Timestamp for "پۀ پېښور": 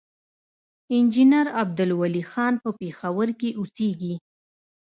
2.63-3.27